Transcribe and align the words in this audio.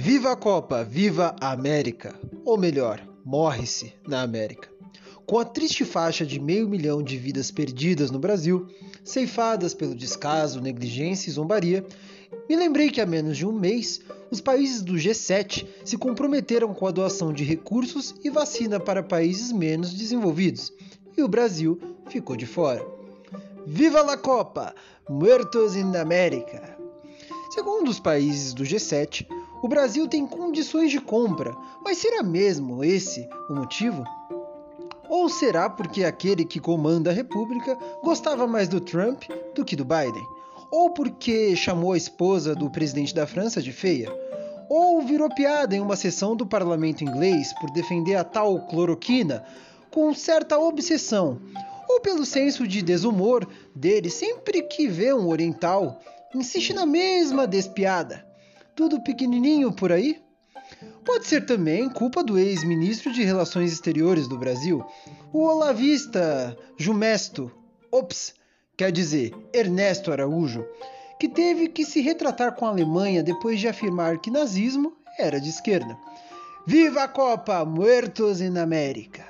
Viva 0.00 0.30
a 0.30 0.36
Copa, 0.36 0.84
viva 0.84 1.34
a 1.40 1.50
América! 1.50 2.14
Ou 2.44 2.56
melhor, 2.56 3.02
morre-se 3.24 3.92
na 4.06 4.22
América. 4.22 4.68
Com 5.26 5.40
a 5.40 5.44
triste 5.44 5.84
faixa 5.84 6.24
de 6.24 6.38
meio 6.38 6.68
milhão 6.68 7.02
de 7.02 7.16
vidas 7.16 7.50
perdidas 7.50 8.08
no 8.08 8.20
Brasil, 8.20 8.68
ceifadas 9.02 9.74
pelo 9.74 9.96
descaso, 9.96 10.60
negligência 10.60 11.28
e 11.28 11.32
zombaria, 11.32 11.84
me 12.48 12.54
lembrei 12.54 12.92
que 12.92 13.00
há 13.00 13.06
menos 13.06 13.36
de 13.36 13.44
um 13.44 13.50
mês, 13.50 14.00
os 14.30 14.40
países 14.40 14.82
do 14.82 14.94
G7 14.94 15.66
se 15.84 15.98
comprometeram 15.98 16.72
com 16.72 16.86
a 16.86 16.92
doação 16.92 17.32
de 17.32 17.42
recursos 17.42 18.14
e 18.22 18.30
vacina 18.30 18.78
para 18.78 19.02
países 19.02 19.50
menos 19.50 19.92
desenvolvidos, 19.92 20.72
e 21.16 21.24
o 21.24 21.28
Brasil 21.28 21.76
ficou 22.08 22.36
de 22.36 22.46
fora. 22.46 22.86
Viva 23.66 24.00
la 24.02 24.16
Copa! 24.16 24.72
Muertos 25.10 25.74
in 25.74 25.96
América! 25.96 26.78
Segundo 27.50 27.88
os 27.88 27.98
países 27.98 28.54
do 28.54 28.62
G7, 28.62 29.26
o 29.60 29.68
Brasil 29.68 30.06
tem 30.06 30.26
condições 30.26 30.90
de 30.90 31.00
compra, 31.00 31.56
mas 31.84 31.98
será 31.98 32.22
mesmo 32.22 32.84
esse 32.84 33.28
o 33.50 33.54
motivo? 33.54 34.04
Ou 35.08 35.28
será 35.28 35.68
porque 35.68 36.04
aquele 36.04 36.44
que 36.44 36.60
comanda 36.60 37.10
a 37.10 37.14
República 37.14 37.76
gostava 38.02 38.46
mais 38.46 38.68
do 38.68 38.80
Trump 38.80 39.24
do 39.54 39.64
que 39.64 39.74
do 39.74 39.84
Biden? 39.84 40.24
Ou 40.70 40.90
porque 40.90 41.56
chamou 41.56 41.92
a 41.92 41.96
esposa 41.96 42.54
do 42.54 42.70
presidente 42.70 43.14
da 43.14 43.26
França 43.26 43.62
de 43.62 43.72
feia? 43.72 44.12
Ou 44.68 45.00
virou 45.00 45.34
piada 45.34 45.74
em 45.74 45.80
uma 45.80 45.96
sessão 45.96 46.36
do 46.36 46.46
parlamento 46.46 47.02
inglês 47.02 47.54
por 47.58 47.70
defender 47.70 48.16
a 48.16 48.24
tal 48.24 48.66
cloroquina 48.66 49.44
com 49.90 50.14
certa 50.14 50.58
obsessão? 50.58 51.40
Ou 51.88 52.00
pelo 52.00 52.26
senso 52.26 52.68
de 52.68 52.82
desumor 52.82 53.48
dele 53.74 54.10
sempre 54.10 54.62
que 54.62 54.86
vê 54.86 55.14
um 55.14 55.28
oriental, 55.28 55.98
insiste 56.34 56.74
na 56.74 56.84
mesma 56.84 57.46
despiada? 57.46 58.27
Tudo 58.78 59.00
pequenininho 59.00 59.72
por 59.72 59.90
aí? 59.90 60.22
Pode 61.04 61.26
ser 61.26 61.44
também 61.44 61.88
culpa 61.88 62.22
do 62.22 62.38
ex-ministro 62.38 63.12
de 63.12 63.24
Relações 63.24 63.72
Exteriores 63.72 64.28
do 64.28 64.38
Brasil, 64.38 64.84
o 65.32 65.42
olavista 65.44 66.56
Jumesto, 66.76 67.50
ops, 67.90 68.36
quer 68.76 68.92
dizer, 68.92 69.34
Ernesto 69.52 70.12
Araújo, 70.12 70.64
que 71.18 71.28
teve 71.28 71.66
que 71.66 71.84
se 71.84 72.00
retratar 72.00 72.54
com 72.54 72.66
a 72.66 72.68
Alemanha 72.68 73.20
depois 73.20 73.58
de 73.58 73.66
afirmar 73.66 74.18
que 74.18 74.30
nazismo 74.30 74.92
era 75.18 75.40
de 75.40 75.48
esquerda. 75.48 75.98
Viva 76.64 77.02
a 77.02 77.08
Copa! 77.08 77.64
Muertos 77.64 78.40
in 78.40 78.56
América! 78.58 79.26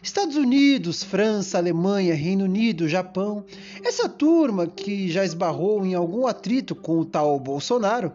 Estados 0.00 0.36
Unidos, 0.36 1.02
França, 1.02 1.58
Alemanha, 1.58 2.14
Reino 2.14 2.44
Unido, 2.44 2.86
Japão, 2.86 3.44
essa 3.82 4.08
turma 4.08 4.68
que 4.68 5.10
já 5.10 5.24
esbarrou 5.24 5.84
em 5.84 5.94
algum 5.94 6.28
atrito 6.28 6.76
com 6.76 7.00
o 7.00 7.04
tal 7.04 7.40
Bolsonaro, 7.40 8.12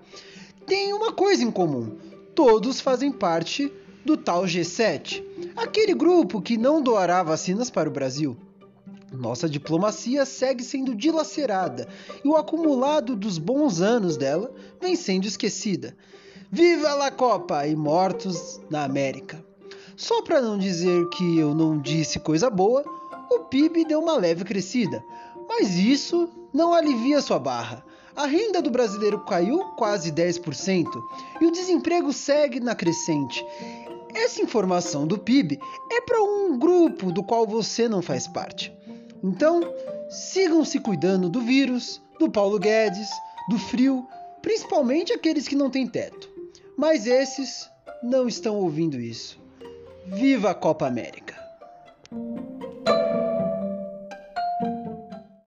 têm 0.66 0.94
uma 0.94 1.12
coisa 1.12 1.44
em 1.44 1.52
comum: 1.52 1.98
todos 2.36 2.82
fazem 2.82 3.12
parte 3.12 3.72
do 4.06 4.16
tal 4.16 4.44
G7, 4.44 5.24
aquele 5.56 5.94
grupo 5.94 6.42
que 6.42 6.58
não 6.58 6.82
doará 6.82 7.22
vacinas 7.22 7.70
para 7.70 7.90
o 7.90 7.92
Brasil. 7.92 8.38
Nossa 9.12 9.50
diplomacia 9.50 10.26
segue 10.26 10.64
sendo 10.64 10.94
dilacerada 10.94 11.88
e 12.24 12.28
o 12.28 12.36
acumulado 12.36 13.16
dos 13.16 13.38
bons 13.38 13.82
anos 13.82 14.18
dela 14.18 14.52
vem 14.80 14.96
sendo 14.96 15.28
esquecida. 15.28 15.96
Viva 16.52 17.06
a 17.06 17.12
Copa 17.12 17.68
e 17.68 17.76
mortos 17.76 18.60
na 18.70 18.84
América! 18.84 19.44
Só 19.96 20.22
para 20.22 20.42
não 20.42 20.58
dizer 20.58 21.10
que 21.10 21.38
eu 21.38 21.54
não 21.54 21.78
disse 21.78 22.20
coisa 22.20 22.50
boa, 22.50 22.84
o 23.30 23.40
PIB 23.40 23.86
deu 23.86 24.00
uma 24.00 24.16
leve 24.16 24.46
crescida, 24.46 25.04
mas 25.48 25.76
isso 25.76 26.30
não 26.54 26.74
alivia 26.74 27.22
sua 27.22 27.38
barra. 27.38 27.84
A 28.20 28.26
renda 28.26 28.62
do 28.62 28.70
brasileiro 28.70 29.18
caiu 29.22 29.60
quase 29.78 30.12
10% 30.12 30.86
e 31.40 31.46
o 31.46 31.52
desemprego 31.52 32.12
segue 32.12 32.60
na 32.60 32.76
crescente. 32.76 33.42
Essa 34.14 34.42
informação 34.42 35.08
do 35.08 35.18
PIB 35.18 35.58
é 35.90 36.02
para 36.02 36.22
um 36.22 36.60
grupo 36.60 37.14
do 37.14 37.24
qual 37.24 37.48
você 37.48 37.88
não 37.88 38.02
faz 38.02 38.28
parte. 38.28 38.74
Então, 39.24 39.62
sigam 40.10 40.66
se 40.66 40.82
cuidando 40.82 41.30
do 41.30 41.40
vírus, 41.40 42.02
do 42.20 42.30
Paulo 42.30 42.60
Guedes, 42.60 43.08
do 43.50 43.58
frio, 43.58 44.06
principalmente 44.42 45.14
aqueles 45.14 45.48
que 45.48 45.56
não 45.56 45.70
têm 45.70 45.88
teto. 45.88 46.30
Mas 46.78 47.08
esses 47.08 47.70
não 48.04 48.28
estão 48.28 48.58
ouvindo 48.58 49.00
isso. 49.00 49.40
Viva 50.06 50.50
a 50.50 50.54
Copa 50.54 50.86
América! 50.86 51.19